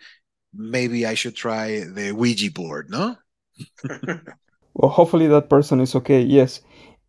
Maybe 0.54 1.06
i 1.06 1.14
should 1.14 1.36
try 1.36 1.84
the 1.84 2.12
ouija 2.12 2.50
board 2.50 2.90
no? 2.90 3.16
Well 4.74 4.90
hopefully 4.90 5.28
that 5.28 5.48
person 5.50 5.80
is 5.80 5.94
okay 5.94 6.20
yes. 6.20 6.60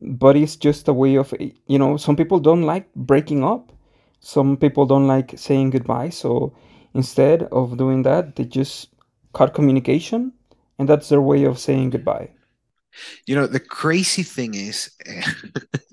But 0.02 0.36
it's 0.36 0.56
just 0.56 0.88
a 0.88 0.94
way 0.94 1.16
of 1.16 1.34
you 1.68 1.80
know 1.80 1.98
some 1.98 2.16
people 2.16 2.40
don't 2.40 2.64
like 2.64 2.94
breaking 2.96 3.44
up. 3.44 3.72
Some 4.20 4.58
people 4.58 4.86
don't 4.86 5.08
like 5.08 5.34
saying 5.38 5.72
goodbye. 5.72 6.10
So 6.10 6.56
instead 6.94 7.44
of 7.52 7.78
doing 7.78 8.04
that 8.04 8.36
they 8.36 8.46
just 8.46 8.90
cut 9.34 9.54
communication 9.54 10.34
and 10.80 10.88
that's 10.90 11.10
their 11.10 11.22
way 11.22 11.44
of 11.46 11.60
saying 11.60 11.92
goodbye. 11.92 12.30
You 13.26 13.36
know 13.36 13.48
the 13.48 13.60
crazy 13.60 14.24
thing 14.24 14.54
is 14.56 14.90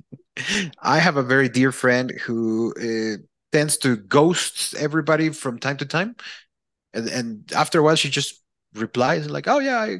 i 0.83 0.99
have 0.99 1.17
a 1.17 1.23
very 1.23 1.49
dear 1.49 1.73
friend 1.73 2.11
who 2.23 2.73
uh, 2.81 3.17
tends 3.53 3.77
to 3.77 3.97
ghost 3.97 4.75
everybody 4.75 5.31
from 5.31 5.59
time 5.59 5.77
to 5.77 5.87
time 5.87 6.17
and, 6.95 7.09
and 7.09 7.53
after 7.55 7.81
a 7.81 7.83
while 7.83 7.97
she 7.97 8.11
just 8.11 8.43
replies 8.75 9.29
like 9.29 9.49
oh 9.49 9.59
yeah 9.59 9.79
i 9.79 9.99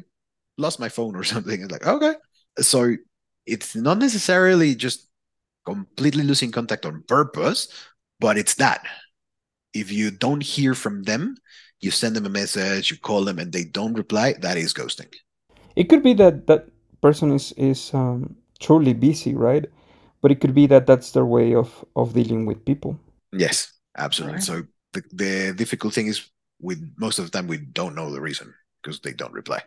lost 0.57 0.79
my 0.79 0.89
phone 0.89 1.15
or 1.15 1.23
something 1.33 1.61
it's 1.61 1.71
like 1.71 1.85
okay 1.85 2.13
so 2.59 2.95
it's 3.45 3.75
not 3.75 3.97
necessarily 3.97 4.75
just 4.75 5.09
completely 5.65 6.23
losing 6.23 6.51
contact 6.51 6.85
on 6.85 7.03
purpose, 7.07 7.67
but 8.19 8.37
it's 8.37 8.55
that. 8.55 8.85
If 9.73 9.91
you 9.91 10.11
don't 10.11 10.43
hear 10.43 10.73
from 10.75 11.03
them, 11.03 11.35
you 11.79 11.91
send 11.91 12.15
them 12.15 12.25
a 12.25 12.29
message, 12.29 12.91
you 12.91 12.97
call 12.97 13.23
them, 13.23 13.39
and 13.39 13.51
they 13.51 13.63
don't 13.63 13.93
reply, 13.93 14.33
that 14.41 14.57
is 14.57 14.73
ghosting. 14.73 15.11
It 15.75 15.89
could 15.89 16.03
be 16.03 16.13
that 16.15 16.47
that 16.47 16.69
person 17.01 17.31
is 17.31 17.51
is 17.57 17.93
um, 17.93 18.35
truly 18.59 18.93
busy, 18.93 19.33
right? 19.33 19.65
But 20.23 20.31
it 20.31 20.41
could 20.41 20.55
be 20.55 20.65
that 20.67 20.87
that's 20.87 21.11
their 21.11 21.25
way 21.25 21.53
of 21.53 21.85
of 21.95 22.13
dealing 22.13 22.47
with 22.47 22.65
people. 22.65 22.97
Yes, 23.31 23.71
absolutely. 23.97 24.35
Right. 24.35 24.43
So 24.43 24.63
the, 24.93 25.03
the 25.11 25.53
difficult 25.55 25.93
thing 25.93 26.07
is 26.07 26.29
we 26.61 26.77
most 26.97 27.19
of 27.19 27.25
the 27.25 27.31
time 27.31 27.47
we 27.47 27.57
don't 27.57 27.93
know 27.93 28.09
the 28.09 28.21
reason 28.21 28.55
because 28.81 29.01
they 29.01 29.13
don't 29.13 29.33
reply. 29.33 29.61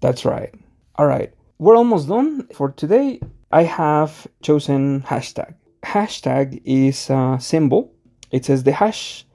That's 0.00 0.24
right. 0.24 0.52
All 0.96 1.06
right. 1.06 1.32
We're 1.58 1.76
almost 1.76 2.08
done 2.08 2.48
for 2.48 2.70
today. 2.70 3.20
I 3.52 3.64
have 3.64 4.26
chosen 4.42 5.02
hashtag. 5.02 5.54
Hashtag 5.82 6.60
is 6.64 7.10
a 7.10 7.38
symbol. 7.40 7.92
It 8.30 8.44
says 8.44 8.62
the 8.62 8.72
hash 8.72 9.26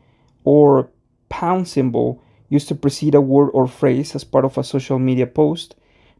or 0.43 0.89
pound 1.29 1.67
symbol 1.67 2.21
used 2.49 2.67
to 2.67 2.75
precede 2.75 3.15
a 3.15 3.21
word 3.21 3.49
or 3.53 3.67
phrase 3.67 4.15
as 4.15 4.23
part 4.23 4.45
of 4.45 4.57
a 4.57 4.63
social 4.63 4.99
media 4.99 5.27
post, 5.27 5.75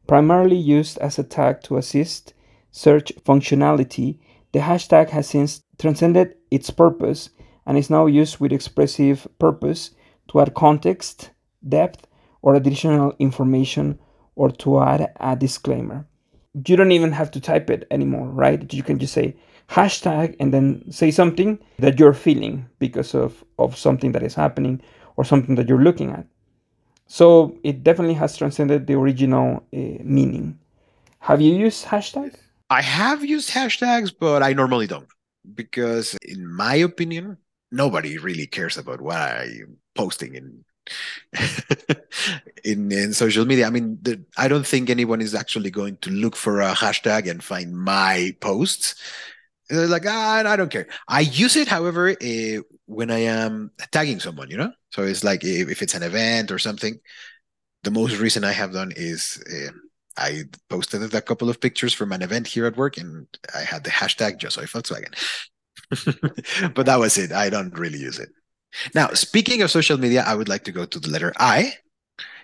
primarily 0.07 0.57
used 0.57 0.97
as 0.97 1.19
a 1.19 1.23
tag 1.23 1.61
to 1.63 1.77
assist 1.77 2.32
search 2.73 3.13
functionality. 3.23 4.19
The 4.51 4.59
hashtag 4.59 5.11
has 5.11 5.29
since 5.29 5.63
transcended 5.79 6.35
its 6.51 6.69
purpose 6.69 7.29
and 7.65 7.77
is 7.77 7.89
now 7.89 8.07
used 8.07 8.39
with 8.39 8.51
expressive 8.51 9.27
purpose 9.39 9.91
to 10.29 10.41
add 10.41 10.53
context, 10.53 11.29
depth, 11.67 12.07
or 12.41 12.55
additional 12.55 13.13
information 13.19 13.99
or 14.35 14.49
to 14.49 14.81
add 14.81 15.13
a 15.19 15.35
disclaimer. 15.35 16.05
You 16.67 16.75
don't 16.75 16.91
even 16.91 17.13
have 17.13 17.31
to 17.31 17.39
type 17.39 17.69
it 17.69 17.87
anymore, 17.89 18.27
right? 18.27 18.71
You 18.73 18.83
can 18.83 18.99
just 18.99 19.13
say 19.13 19.35
hashtag 19.69 20.35
and 20.39 20.53
then 20.53 20.91
say 20.91 21.11
something 21.11 21.59
that 21.79 21.99
you're 21.99 22.13
feeling 22.13 22.67
because 22.79 23.15
of, 23.15 23.43
of 23.57 23.77
something 23.77 24.11
that 24.11 24.23
is 24.23 24.35
happening 24.35 24.81
or 25.15 25.23
something 25.23 25.55
that 25.55 25.69
you're 25.69 25.83
looking 25.83 26.11
at. 26.11 26.25
So 27.07 27.57
it 27.63 27.83
definitely 27.83 28.15
has 28.15 28.35
transcended 28.35 28.87
the 28.87 28.95
original 28.95 29.57
uh, 29.73 30.01
meaning. 30.03 30.59
Have 31.19 31.41
you 31.41 31.53
used 31.53 31.85
hashtag? 31.85 32.35
I 32.73 32.81
have 32.81 33.23
used 33.23 33.51
hashtags, 33.51 34.11
but 34.17 34.41
I 34.41 34.53
normally 34.53 34.87
don't 34.87 35.07
because, 35.53 36.17
in 36.23 36.51
my 36.51 36.75
opinion, 36.75 37.37
nobody 37.71 38.17
really 38.17 38.47
cares 38.47 38.77
about 38.77 38.99
what 38.99 39.17
I'm 39.17 39.77
posting 39.93 40.33
in 40.33 40.65
in 42.63 42.91
in 42.91 43.13
social 43.13 43.45
media. 43.45 43.67
I 43.67 43.69
mean, 43.69 43.99
the, 44.01 44.25
I 44.37 44.47
don't 44.47 44.65
think 44.65 44.89
anyone 44.89 45.21
is 45.21 45.35
actually 45.35 45.69
going 45.69 45.97
to 45.97 46.09
look 46.09 46.35
for 46.35 46.61
a 46.61 46.73
hashtag 46.73 47.29
and 47.29 47.43
find 47.43 47.77
my 47.77 48.35
posts. 48.41 48.95
They're 49.69 49.87
like, 49.87 50.05
ah, 50.07 50.43
I 50.45 50.55
don't 50.55 50.71
care. 50.71 50.87
I 51.07 51.21
use 51.21 51.55
it, 51.55 51.67
however, 51.67 52.09
uh, 52.09 52.61
when 52.87 53.11
I 53.11 53.19
am 53.19 53.71
tagging 53.91 54.19
someone, 54.19 54.49
you 54.49 54.57
know. 54.57 54.71
So 54.89 55.03
it's 55.03 55.23
like 55.23 55.43
if, 55.43 55.69
if 55.69 55.81
it's 55.83 55.93
an 55.93 56.03
event 56.03 56.51
or 56.51 56.59
something. 56.59 56.99
The 57.83 57.91
most 57.91 58.17
recent 58.17 58.45
I 58.45 58.53
have 58.53 58.71
done 58.71 58.93
is 58.95 59.43
uh, 59.51 59.71
I 60.17 60.43
posted 60.69 61.13
a 61.13 61.21
couple 61.21 61.49
of 61.49 61.59
pictures 61.59 61.93
from 61.93 62.11
an 62.11 62.21
event 62.21 62.47
here 62.47 62.65
at 62.65 62.77
work, 62.77 62.97
and 62.97 63.27
I 63.55 63.61
had 63.61 63.83
the 63.83 63.89
hashtag 63.89 64.41
Yo 64.41 64.49
soy 64.49 64.63
Volkswagen. 64.63 65.13
but 66.75 66.85
that 66.85 66.99
was 66.99 67.17
it. 67.17 67.31
I 67.31 67.49
don't 67.49 67.77
really 67.77 67.99
use 67.99 68.19
it. 68.19 68.29
Now, 68.93 69.09
speaking 69.09 69.61
of 69.61 69.71
social 69.71 69.97
media, 69.97 70.23
I 70.25 70.35
would 70.35 70.49
like 70.49 70.63
to 70.65 70.71
go 70.71 70.85
to 70.85 70.99
the 70.99 71.09
letter 71.09 71.33
I, 71.37 71.73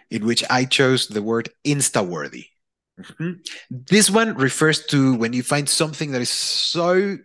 in 0.10 0.26
which 0.26 0.44
I 0.50 0.66
chose 0.66 1.08
the 1.08 1.22
word 1.22 1.50
Instaworthy. 1.66 2.48
Mm-hmm. 3.00 3.34
This 3.70 4.10
one 4.10 4.36
refers 4.36 4.86
to 4.88 5.16
when 5.16 5.34
you 5.34 5.44
find 5.44 5.70
something 5.70 6.12
that 6.12 6.22
is 6.22 6.30
so 6.30 7.18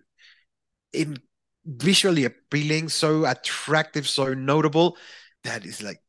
in 0.92 1.18
visually 1.64 2.24
appealing, 2.24 2.90
so 2.90 3.24
attractive, 3.24 4.08
so 4.08 4.34
notable 4.34 4.96
that 5.42 5.64
is 5.64 5.82
like 5.82 6.00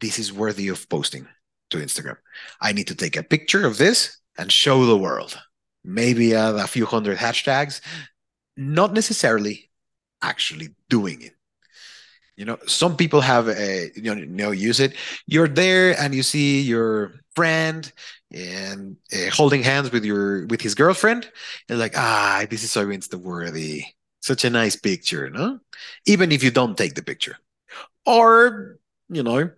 this 0.00 0.18
is 0.18 0.32
worthy 0.32 0.68
of 0.68 0.88
posting 0.88 1.26
to 1.70 1.78
Instagram. 1.78 2.16
I 2.60 2.72
need 2.72 2.88
to 2.88 2.94
take 2.94 3.16
a 3.16 3.22
picture 3.22 3.66
of 3.66 3.78
this 3.78 4.18
and 4.38 4.50
show 4.50 4.84
the 4.86 4.96
world. 4.96 5.38
Maybe 5.84 6.34
add 6.34 6.56
a 6.56 6.66
few 6.66 6.86
hundred 6.86 7.18
hashtags, 7.18 7.80
not 8.56 8.92
necessarily 8.92 9.70
actually 10.22 10.74
doing 10.88 11.22
it. 11.22 11.34
You 12.36 12.46
know, 12.46 12.58
some 12.66 12.96
people 12.96 13.20
have 13.20 13.48
a 13.48 13.90
you 13.94 14.02
know, 14.02 14.14
you 14.14 14.26
know 14.26 14.50
use 14.50 14.80
it. 14.80 14.94
You're 15.26 15.48
there 15.48 15.98
and 16.00 16.14
you 16.14 16.22
see 16.22 16.62
your 16.62 17.12
friend 17.34 17.90
and 18.32 18.96
uh, 19.12 19.30
holding 19.30 19.62
hands 19.62 19.92
with 19.92 20.04
your 20.04 20.46
with 20.46 20.60
his 20.60 20.74
girlfriend. 20.74 21.30
You're 21.68 21.78
like, 21.78 21.96
ah, 21.96 22.46
this 22.48 22.64
is 22.64 22.70
so 22.72 22.86
insta 22.86 23.16
worthy. 23.16 23.84
Such 24.22 24.44
a 24.44 24.50
nice 24.50 24.76
picture, 24.76 25.30
no? 25.30 25.60
Even 26.06 26.32
if 26.32 26.42
you 26.42 26.50
don't 26.50 26.76
take 26.76 26.94
the 26.94 27.02
picture, 27.02 27.36
or 28.06 28.78
you 29.08 29.22
know, 29.22 29.50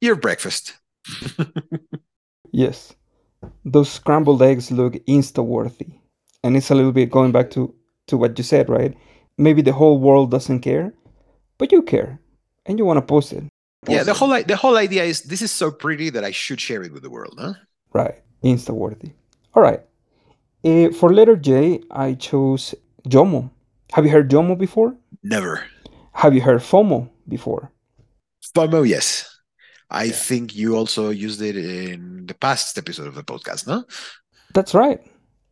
your 0.00 0.16
breakfast. 0.16 0.74
yes, 2.52 2.94
those 3.64 3.90
scrambled 3.90 4.42
eggs 4.42 4.70
look 4.70 4.94
insta 5.06 5.44
worthy, 5.44 5.98
and 6.42 6.56
it's 6.56 6.70
a 6.70 6.74
little 6.74 6.92
bit 6.92 7.10
going 7.10 7.32
back 7.32 7.50
to 7.52 7.74
to 8.08 8.16
what 8.16 8.36
you 8.36 8.44
said, 8.44 8.68
right? 8.68 8.96
Maybe 9.38 9.62
the 9.62 9.72
whole 9.72 9.98
world 9.98 10.30
doesn't 10.30 10.60
care, 10.60 10.92
but 11.58 11.72
you 11.72 11.82
care, 11.82 12.20
and 12.66 12.78
you 12.78 12.84
want 12.84 12.98
to 12.98 13.02
post 13.02 13.32
it. 13.32 13.44
Post 13.84 13.96
yeah, 13.96 14.02
the 14.02 14.12
it. 14.12 14.16
whole 14.16 14.42
the 14.42 14.56
whole 14.56 14.76
idea 14.76 15.04
is 15.04 15.22
this 15.22 15.42
is 15.42 15.50
so 15.50 15.70
pretty 15.70 16.10
that 16.10 16.24
I 16.24 16.30
should 16.30 16.60
share 16.60 16.82
it 16.82 16.92
with 16.92 17.02
the 17.02 17.10
world, 17.10 17.36
huh? 17.38 17.54
Right, 17.92 18.22
insta 18.42 18.70
worthy. 18.70 19.12
All 19.54 19.62
right. 19.62 19.80
Uh, 20.64 20.90
for 20.90 21.12
letter 21.12 21.36
J, 21.36 21.82
I 21.90 22.14
chose 22.14 22.74
JOMO. 23.08 23.50
Have 23.92 24.04
you 24.04 24.12
heard 24.12 24.30
JOMO 24.30 24.56
before? 24.56 24.96
Never. 25.22 25.64
Have 26.12 26.34
you 26.34 26.40
heard 26.40 26.60
FOMO 26.60 27.10
before? 27.28 27.70
FOMO, 28.54 28.86
yes. 28.88 29.31
I 29.92 30.04
yeah. 30.04 30.12
think 30.12 30.56
you 30.56 30.74
also 30.74 31.10
used 31.10 31.42
it 31.42 31.56
in 31.56 32.26
the 32.26 32.34
past 32.34 32.76
episode 32.78 33.06
of 33.06 33.14
the 33.14 33.22
podcast, 33.22 33.66
no? 33.66 33.84
That's 34.54 34.74
right. 34.74 35.00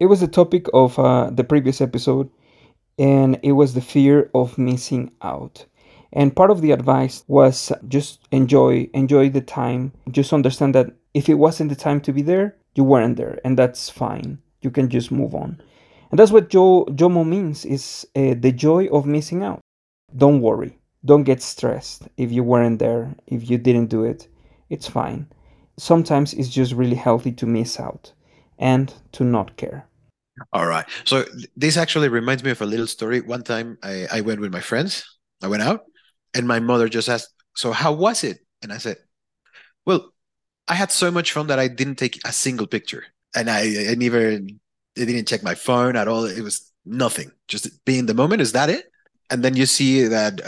It 0.00 0.06
was 0.06 0.20
the 0.20 0.28
topic 0.28 0.66
of 0.72 0.98
uh, 0.98 1.30
the 1.30 1.44
previous 1.44 1.80
episode, 1.82 2.30
and 2.98 3.38
it 3.42 3.52
was 3.52 3.74
the 3.74 3.82
fear 3.82 4.30
of 4.34 4.56
missing 4.56 5.12
out. 5.20 5.66
And 6.12 6.34
part 6.34 6.50
of 6.50 6.62
the 6.62 6.72
advice 6.72 7.22
was 7.28 7.70
just 7.86 8.20
enjoy, 8.32 8.88
enjoy 8.94 9.28
the 9.28 9.42
time. 9.42 9.92
Just 10.10 10.32
understand 10.32 10.74
that 10.74 10.90
if 11.12 11.28
it 11.28 11.34
wasn't 11.34 11.68
the 11.68 11.76
time 11.76 12.00
to 12.00 12.12
be 12.12 12.22
there, 12.22 12.56
you 12.74 12.82
weren't 12.82 13.18
there, 13.18 13.38
and 13.44 13.58
that's 13.58 13.90
fine. 13.90 14.38
You 14.62 14.70
can 14.70 14.88
just 14.88 15.12
move 15.12 15.34
on. 15.34 15.60
And 16.10 16.18
that's 16.18 16.32
what 16.32 16.48
jo- 16.48 16.86
JOMO 16.86 17.26
means 17.26 17.64
is 17.64 18.06
uh, 18.16 18.34
the 18.38 18.52
joy 18.52 18.86
of 18.86 19.06
missing 19.06 19.42
out. 19.42 19.60
Don't 20.16 20.40
worry. 20.40 20.79
Don't 21.04 21.24
get 21.24 21.42
stressed 21.42 22.08
if 22.16 22.30
you 22.30 22.42
weren't 22.42 22.78
there, 22.78 23.14
if 23.26 23.48
you 23.48 23.58
didn't 23.58 23.86
do 23.86 24.04
it. 24.04 24.28
It's 24.68 24.86
fine. 24.86 25.26
Sometimes 25.78 26.34
it's 26.34 26.48
just 26.48 26.72
really 26.72 26.96
healthy 26.96 27.32
to 27.32 27.46
miss 27.46 27.80
out 27.80 28.12
and 28.58 28.92
to 29.12 29.24
not 29.24 29.56
care. 29.56 29.86
All 30.52 30.66
right. 30.66 30.86
So 31.04 31.24
this 31.56 31.76
actually 31.76 32.08
reminds 32.08 32.44
me 32.44 32.50
of 32.50 32.60
a 32.62 32.66
little 32.66 32.86
story. 32.86 33.20
One 33.20 33.42
time 33.42 33.78
I, 33.82 34.06
I 34.12 34.20
went 34.20 34.40
with 34.40 34.52
my 34.52 34.60
friends. 34.60 35.18
I 35.42 35.48
went 35.48 35.62
out 35.62 35.84
and 36.34 36.46
my 36.46 36.60
mother 36.60 36.88
just 36.88 37.08
asked, 37.08 37.32
So 37.56 37.72
how 37.72 37.92
was 37.92 38.24
it? 38.24 38.38
And 38.62 38.72
I 38.72 38.78
said, 38.78 38.98
Well, 39.86 40.12
I 40.68 40.74
had 40.74 40.92
so 40.92 41.10
much 41.10 41.32
fun 41.32 41.48
that 41.48 41.58
I 41.58 41.68
didn't 41.68 41.96
take 41.96 42.20
a 42.24 42.32
single 42.32 42.66
picture. 42.66 43.04
And 43.34 43.50
I, 43.50 43.90
I 43.90 43.94
never 43.94 44.32
I 44.32 44.40
didn't 44.94 45.28
check 45.28 45.42
my 45.42 45.54
phone 45.54 45.96
at 45.96 46.08
all. 46.08 46.24
It 46.24 46.42
was 46.42 46.72
nothing. 46.84 47.30
Just 47.48 47.84
be 47.84 47.98
in 47.98 48.06
the 48.06 48.14
moment. 48.14 48.42
Is 48.42 48.52
that 48.52 48.70
it? 48.70 48.89
And 49.30 49.44
then 49.44 49.56
you 49.56 49.66
see 49.66 50.04
that 50.04 50.40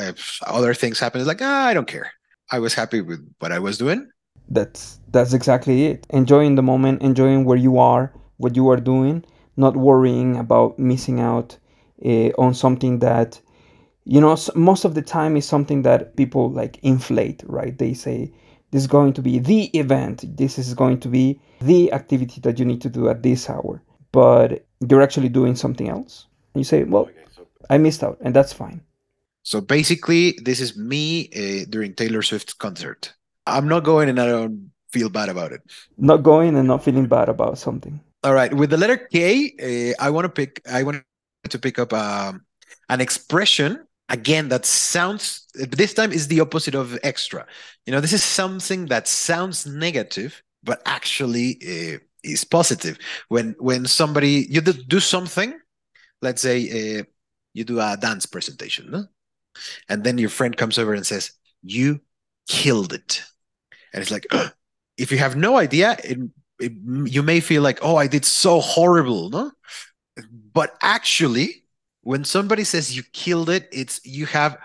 other 0.47 0.75
things 0.75 0.99
happen. 0.99 1.21
It's 1.21 1.29
like, 1.29 1.43
ah, 1.43 1.67
I 1.67 1.75
don't 1.75 1.87
care. 1.87 2.13
I 2.51 2.59
was 2.59 2.75
happy 2.75 3.01
with 3.01 3.21
what 3.39 3.53
I 3.53 3.59
was 3.59 3.79
doing. 3.79 4.11
That's 4.49 4.99
that's 5.11 5.33
exactly 5.33 5.87
it. 5.87 6.07
Enjoying 6.11 6.57
the 6.57 6.63
moment, 6.63 7.03
enjoying 7.03 7.45
where 7.45 7.57
you 7.57 7.79
are, 7.79 8.13
what 8.39 8.57
you 8.57 8.69
are 8.71 8.77
doing, 8.77 9.25
not 9.57 9.77
worrying 9.77 10.37
about 10.37 10.79
missing 10.79 11.21
out 11.21 11.57
uh, 12.05 12.31
on 12.39 12.53
something 12.55 12.99
that 12.99 13.41
you 14.05 14.21
know 14.21 14.37
most 14.55 14.85
of 14.85 14.95
the 14.95 15.03
time 15.03 15.37
is 15.37 15.47
something 15.47 15.83
that 15.83 16.17
people 16.17 16.51
like 16.51 16.79
inflate, 16.83 17.43
right? 17.47 17.79
They 17.79 17.95
say 17.95 18.33
this 18.73 18.83
is 18.83 18.89
going 18.89 19.13
to 19.15 19.23
be 19.23 19.39
the 19.39 19.67
event. 19.79 20.37
This 20.37 20.59
is 20.59 20.75
going 20.75 20.99
to 21.01 21.09
be 21.09 21.41
the 21.61 21.93
activity 21.93 22.41
that 22.41 22.59
you 22.59 22.65
need 22.65 22.83
to 22.83 22.91
do 22.91 23.09
at 23.09 23.23
this 23.23 23.49
hour 23.49 23.81
but 24.13 24.65
you're 24.89 25.03
actually 25.03 25.29
doing 25.29 25.57
something 25.57 25.89
else. 25.89 26.27
And 26.55 26.61
you 26.61 26.65
say, 26.65 26.85
well, 26.85 27.09
I 27.71 27.79
missed 27.79 28.03
out, 28.03 28.19
and 28.21 28.35
that's 28.35 28.53
fine. 28.53 28.81
So 29.43 29.61
basically, 29.61 30.39
this 30.43 30.61
is 30.61 30.77
me 30.77 31.29
uh, 31.35 31.67
during 31.69 31.95
Taylor 31.95 32.23
Swift's 32.23 32.55
concert. 32.55 33.13
I'm 33.47 33.67
not 33.67 33.83
going 33.83 34.09
and 34.09 34.21
I 34.21 34.27
don't 34.27 34.71
feel 34.93 35.09
bad 35.09 35.29
about 35.29 35.53
it. 35.53 35.63
Not 35.99 36.23
going 36.23 36.57
and 36.57 36.69
not 36.69 36.85
feeling 36.85 37.07
bad 37.07 37.29
about 37.29 37.59
something. 37.59 38.01
All 38.23 38.35
right. 38.35 38.55
With 38.55 38.71
the 38.71 38.77
letter 38.77 38.97
K, 38.97 39.95
uh, 39.99 40.03
I 40.05 40.11
want 40.11 40.27
to 40.27 40.29
pick, 40.29 40.63
I 40.71 40.85
want 40.85 41.03
to 41.49 41.59
pick 41.59 41.81
up 41.81 41.93
um, 41.93 42.45
an 42.89 43.01
expression 43.01 43.85
again 44.09 44.49
that 44.49 44.67
sounds 44.67 45.47
this 45.55 45.95
time 45.95 46.13
is 46.13 46.29
the 46.29 46.41
opposite 46.41 46.75
of 46.75 46.99
extra 47.03 47.47
you 47.87 47.93
know 47.93 48.01
this 48.01 48.13
is 48.13 48.23
something 48.23 48.87
that 48.87 49.09
sounds 49.09 49.67
negative 49.67 50.43
but 50.63 50.83
actually 50.85 51.59
uh, 51.63 51.99
is 52.23 52.45
positive 52.45 52.99
when 53.29 53.55
when 53.59 53.87
somebody 53.87 54.47
you 54.51 54.61
do 54.61 55.01
something 55.01 55.55
let's 56.21 56.43
say 56.43 57.01
uh, 57.01 57.03
you 57.55 57.65
do 57.65 57.81
a 57.81 57.97
dance 58.01 58.27
presentation 58.27 58.91
no? 58.91 59.05
and 59.89 60.05
then 60.05 60.19
your 60.19 60.31
friend 60.31 60.57
comes 60.57 60.79
over 60.79 60.95
and 60.95 61.07
says 61.07 61.33
you 61.63 62.01
killed 62.49 62.93
it 62.93 63.23
and 63.93 64.03
it's 64.03 64.11
like 64.11 64.27
if 64.97 65.11
you 65.11 65.19
have 65.19 65.37
no 65.37 65.57
idea 65.57 65.97
it, 66.05 66.19
it, 66.63 66.73
you 67.05 67.23
may 67.23 67.41
feel 67.41 67.63
like, 67.63 67.81
oh, 67.83 67.97
I 67.97 68.07
did 68.07 68.25
so 68.25 68.61
horrible, 68.61 69.31
no? 69.31 69.51
But 70.53 70.77
actually, 70.83 71.65
when 72.03 72.25
somebody 72.25 72.65
says 72.65 72.97
you 72.97 73.03
killed 73.13 73.51
it, 73.51 73.69
it's 73.73 74.01
you 74.05 74.27
have 74.27 74.59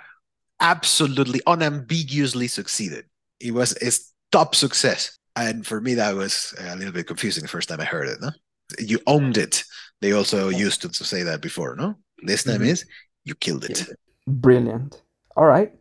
absolutely 0.60 1.42
unambiguously 1.48 2.48
succeeded. 2.48 3.06
It 3.40 3.54
was 3.54 3.76
a 3.82 3.92
top 4.32 4.56
success. 4.56 5.18
And 5.36 5.66
for 5.66 5.80
me, 5.80 5.94
that 5.96 6.16
was 6.16 6.54
a 6.60 6.76
little 6.76 6.94
bit 6.94 7.08
confusing 7.08 7.44
the 7.44 7.50
first 7.50 7.70
time 7.70 7.80
I 7.80 7.86
heard 7.86 8.10
it. 8.10 8.20
No? 8.22 8.32
You 8.80 9.00
owned 9.08 9.38
it. 9.38 9.64
They 10.02 10.12
also 10.12 10.50
used 10.50 10.82
to, 10.82 10.90
to 10.90 11.04
say 11.04 11.24
that 11.24 11.42
before, 11.42 11.76
no? 11.76 11.96
This 12.24 12.46
name 12.46 12.62
mm-hmm. 12.62 12.70
is 12.70 12.86
you 13.24 13.36
killed 13.36 13.66
it. 13.66 13.88
Brilliant. 14.28 15.02
All 15.36 15.46
right. 15.46 15.74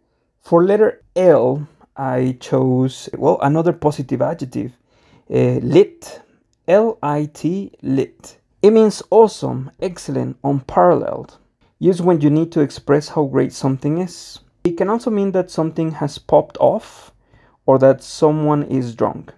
For 0.43 0.65
letter 0.65 1.03
L, 1.17 1.67
I 1.97 2.37
chose, 2.41 3.09
well, 3.17 3.39
another 3.41 3.73
positive 3.73 4.23
adjective, 4.23 4.73
uh, 5.31 5.61
lit. 5.61 6.23
L 6.69 6.99
I 7.01 7.27
T, 7.33 7.71
lit. 7.83 8.39
It 8.61 8.73
means 8.73 9.01
awesome, 9.11 9.71
excellent, 9.81 10.37
unparalleled. 10.43 11.39
Used 11.79 12.01
when 12.01 12.21
you 12.21 12.29
need 12.29 12.51
to 12.53 12.61
express 12.61 13.09
how 13.09 13.27
great 13.27 13.53
something 13.53 13.99
is. 13.99 14.41
It 14.65 14.77
can 14.77 14.89
also 14.89 15.11
mean 15.11 15.31
that 15.31 15.49
something 15.49 15.93
has 15.93 16.19
popped 16.19 16.57
off 16.59 17.13
or 17.67 17.79
that 17.79 18.03
someone 18.03 18.65
is 18.65 18.97
drunk, 18.97 19.33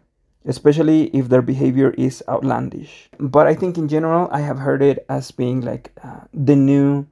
especially 0.48 1.04
if 1.14 1.28
their 1.28 1.42
behavior 1.42 1.90
is 1.90 2.24
outlandish. 2.28 3.08
But 3.20 3.46
I 3.46 3.54
think 3.54 3.78
in 3.78 3.86
general, 3.86 4.28
I 4.32 4.40
have 4.40 4.58
heard 4.58 4.82
it 4.82 5.04
as 5.08 5.30
being 5.30 5.60
like 5.60 5.92
uh, 6.02 6.20
the 6.34 6.56
new, 6.56 7.06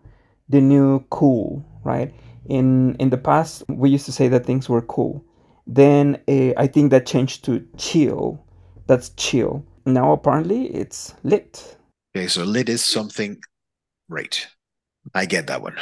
the 0.49 0.61
new 0.61 1.05
cool, 1.11 1.65
right? 1.85 2.13
In 2.49 2.97
in 2.97 3.11
the 3.11 3.19
past, 3.19 3.63
we 3.69 3.91
used 3.91 4.07
to 4.07 4.13
say 4.13 4.29
that 4.29 4.47
things 4.47 4.69
were 4.69 4.83
cool. 4.83 5.25
Then 5.67 6.21
uh, 6.29 6.53
I 6.57 6.67
think 6.67 6.91
that 6.91 7.07
changed 7.07 7.45
to 7.45 7.65
chill. 7.77 8.43
That's 8.87 9.11
chill. 9.11 9.65
Now 9.85 10.13
apparently 10.13 10.67
it's 10.67 11.15
lit. 11.23 11.77
Okay, 12.17 12.29
so 12.29 12.45
lit 12.45 12.69
is 12.69 12.85
something 12.85 13.39
great. 14.11 14.47
I 15.15 15.27
get 15.27 15.47
that 15.49 15.63
one. 15.63 15.77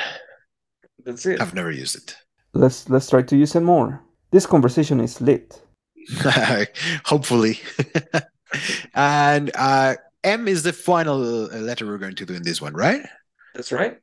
That's 1.04 1.26
it. 1.26 1.40
I've 1.40 1.54
never 1.54 1.70
used 1.70 1.96
it. 1.96 2.16
Let's 2.54 2.88
let's 2.88 3.10
try 3.10 3.22
to 3.22 3.36
use 3.36 3.54
it 3.54 3.60
more. 3.60 4.02
This 4.30 4.46
conversation 4.46 5.00
is 5.00 5.20
lit. 5.20 5.63
Hopefully. 7.04 7.60
and 8.94 9.50
uh, 9.54 9.96
M 10.22 10.48
is 10.48 10.62
the 10.62 10.72
final 10.72 11.18
letter 11.18 11.86
we're 11.86 11.98
going 11.98 12.14
to 12.14 12.26
do 12.26 12.34
in 12.34 12.42
this 12.42 12.60
one, 12.60 12.74
right? 12.74 13.02
That's 13.54 13.72
right. 13.72 13.98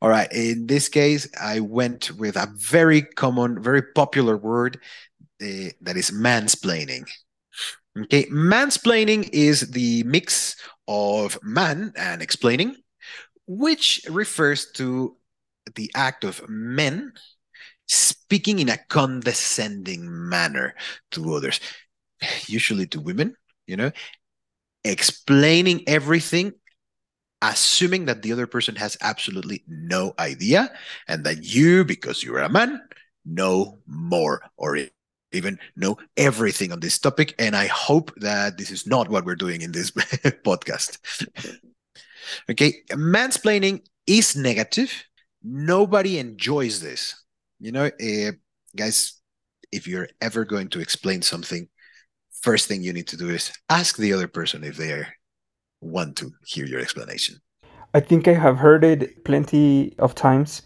All 0.00 0.08
right. 0.08 0.30
In 0.32 0.66
this 0.66 0.88
case, 0.88 1.28
I 1.40 1.60
went 1.60 2.10
with 2.12 2.36
a 2.36 2.48
very 2.56 3.02
common, 3.02 3.62
very 3.62 3.82
popular 3.82 4.36
word 4.36 4.78
uh, 5.42 5.70
that 5.80 5.96
is 5.96 6.10
mansplaining. 6.10 7.08
Okay. 7.98 8.26
Mansplaining 8.26 9.28
is 9.32 9.70
the 9.70 10.02
mix 10.04 10.56
of 10.88 11.38
man 11.42 11.92
and 11.96 12.22
explaining, 12.22 12.76
which 13.46 14.02
refers 14.08 14.70
to 14.72 15.16
the 15.74 15.90
act 15.94 16.24
of 16.24 16.46
men 16.48 17.12
speaking 17.92 18.58
in 18.58 18.68
a 18.68 18.78
condescending 18.88 20.28
manner 20.28 20.74
to 21.10 21.34
others, 21.34 21.60
usually 22.46 22.86
to 22.86 23.00
women, 23.00 23.36
you 23.66 23.76
know, 23.76 23.92
explaining 24.84 25.82
everything, 25.86 26.52
assuming 27.42 28.06
that 28.06 28.22
the 28.22 28.32
other 28.32 28.46
person 28.46 28.76
has 28.76 28.96
absolutely 29.02 29.62
no 29.68 30.14
idea, 30.18 30.70
and 31.06 31.24
that 31.24 31.44
you, 31.44 31.84
because 31.84 32.22
you're 32.22 32.38
a 32.38 32.48
man, 32.48 32.80
know 33.24 33.78
more 33.86 34.42
or 34.56 34.78
even 35.32 35.58
know 35.76 35.96
everything 36.16 36.72
on 36.72 36.80
this 36.80 36.98
topic. 36.98 37.34
And 37.38 37.54
I 37.54 37.66
hope 37.66 38.12
that 38.16 38.58
this 38.58 38.70
is 38.70 38.86
not 38.86 39.08
what 39.08 39.24
we're 39.24 39.36
doing 39.36 39.62
in 39.62 39.72
this 39.72 39.90
podcast. 40.44 40.98
okay, 42.50 42.74
mansplaining 42.90 43.82
is 44.06 44.34
negative. 44.34 45.04
Nobody 45.42 46.18
enjoys 46.18 46.80
this 46.80 47.21
you 47.62 47.70
know, 47.70 47.86
uh, 47.86 48.32
guys, 48.76 49.20
if 49.70 49.86
you're 49.86 50.08
ever 50.20 50.44
going 50.44 50.68
to 50.70 50.80
explain 50.80 51.22
something, 51.22 51.68
first 52.42 52.66
thing 52.66 52.82
you 52.82 52.92
need 52.92 53.06
to 53.06 53.16
do 53.16 53.30
is 53.30 53.52
ask 53.70 53.96
the 53.96 54.12
other 54.12 54.26
person 54.26 54.64
if 54.64 54.76
they 54.76 55.06
want 55.80 56.16
to 56.16 56.32
hear 56.44 56.66
your 56.66 56.80
explanation. 56.80 57.36
I 57.94 58.00
think 58.00 58.26
I 58.26 58.34
have 58.34 58.56
heard 58.56 58.82
it 58.82 59.24
plenty 59.24 59.94
of 60.00 60.16
times 60.16 60.62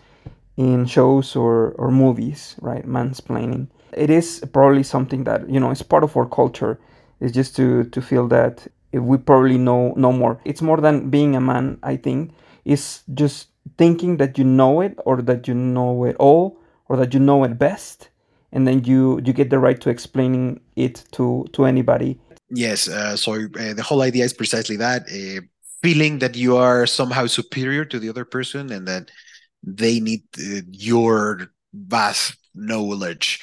in 0.56 0.86
shows 0.86 1.36
or, 1.36 1.72
or 1.72 1.90
movies, 1.90 2.56
right? 2.62 2.86
Mansplaining. 2.86 3.68
It 3.92 4.08
is 4.08 4.42
probably 4.52 4.82
something 4.82 5.24
that, 5.24 5.50
you 5.50 5.60
know, 5.60 5.70
it's 5.70 5.82
part 5.82 6.02
of 6.02 6.16
our 6.16 6.26
culture. 6.26 6.80
It's 7.20 7.32
just 7.32 7.54
to, 7.56 7.84
to 7.84 8.00
feel 8.00 8.26
that 8.28 8.66
if 8.92 9.02
we 9.02 9.18
probably 9.18 9.58
know 9.58 9.92
no 9.98 10.12
more. 10.12 10.40
It's 10.46 10.62
more 10.62 10.80
than 10.80 11.10
being 11.10 11.36
a 11.36 11.42
man, 11.42 11.78
I 11.82 11.96
think. 11.96 12.32
It's 12.64 13.02
just 13.12 13.48
thinking 13.76 14.16
that 14.16 14.38
you 14.38 14.44
know 14.44 14.80
it 14.80 14.98
or 15.04 15.20
that 15.20 15.46
you 15.46 15.54
know 15.54 16.04
it 16.04 16.16
all 16.18 16.58
or 16.88 16.96
that 16.96 17.14
you 17.14 17.20
know 17.20 17.44
it 17.44 17.58
best 17.58 18.10
and 18.52 18.66
then 18.66 18.84
you 18.84 19.20
you 19.24 19.32
get 19.32 19.50
the 19.50 19.58
right 19.58 19.80
to 19.80 19.90
explaining 19.90 20.60
it 20.76 21.04
to 21.12 21.46
to 21.52 21.64
anybody. 21.64 22.18
Yes 22.50 22.88
uh, 22.88 23.16
so 23.16 23.34
uh, 23.34 23.74
the 23.74 23.82
whole 23.82 24.02
idea 24.02 24.24
is 24.24 24.32
precisely 24.32 24.76
that 24.76 25.02
uh, 25.10 25.40
feeling 25.82 26.18
that 26.20 26.36
you 26.36 26.56
are 26.56 26.86
somehow 26.86 27.26
superior 27.26 27.84
to 27.84 27.98
the 27.98 28.08
other 28.08 28.24
person 28.24 28.72
and 28.72 28.86
that 28.86 29.10
they 29.62 30.00
need 30.00 30.22
uh, 30.38 30.62
your 30.70 31.50
vast 31.74 32.36
knowledge 32.54 33.42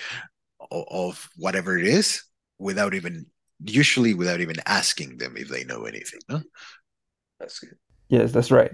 of, 0.72 0.86
of 0.90 1.30
whatever 1.38 1.78
it 1.78 1.86
is 1.86 2.24
without 2.60 2.94
even 2.94 3.26
usually 3.66 4.14
without 4.14 4.42
even 4.42 4.56
asking 4.66 5.18
them 5.18 5.36
if 5.38 5.50
they 5.50 5.64
know 5.64 5.84
anything 5.86 6.20
no? 6.30 6.42
that's 7.40 7.60
good. 7.60 7.78
Yes 8.10 8.32
that's 8.32 8.52
right 8.52 8.74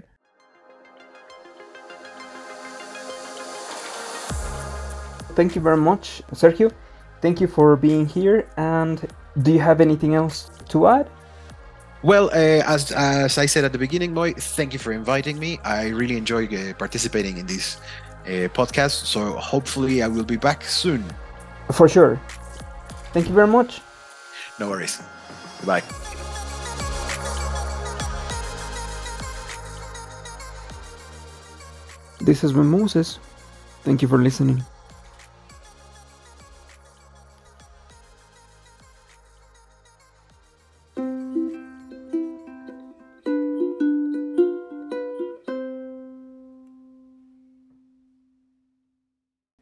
thank 5.40 5.56
you 5.56 5.62
very 5.62 5.80
much, 5.90 6.20
Sergio. 6.32 6.70
Thank 7.22 7.40
you 7.40 7.48
for 7.48 7.74
being 7.74 8.04
here. 8.04 8.46
And 8.58 8.96
do 9.40 9.50
you 9.52 9.60
have 9.60 9.80
anything 9.80 10.14
else 10.14 10.50
to 10.68 10.86
add? 10.86 11.08
Well, 12.02 12.26
uh, 12.28 12.74
as 12.74 12.92
as 12.92 13.38
I 13.38 13.46
said 13.46 13.64
at 13.64 13.72
the 13.72 13.78
beginning, 13.86 14.12
Boy, 14.12 14.34
thank 14.56 14.74
you 14.74 14.78
for 14.78 14.92
inviting 14.92 15.38
me. 15.38 15.58
I 15.64 15.88
really 16.00 16.16
enjoy 16.16 16.44
uh, 16.44 16.74
participating 16.84 17.38
in 17.40 17.46
this 17.46 17.80
uh, 18.28 18.52
podcast. 18.52 19.08
So 19.14 19.20
hopefully, 19.52 20.02
I 20.02 20.08
will 20.08 20.28
be 20.34 20.36
back 20.36 20.60
soon. 20.64 21.02
For 21.72 21.88
sure. 21.88 22.20
Thank 23.14 23.24
you 23.28 23.34
very 23.34 23.48
much. 23.48 23.80
No 24.60 24.68
worries. 24.68 25.00
Goodbye. 25.60 25.84
This 32.20 32.44
has 32.44 32.52
been 32.52 32.68
Moses. 32.68 33.18
Thank 33.84 34.02
you 34.02 34.08
for 34.08 34.20
listening. 34.20 34.60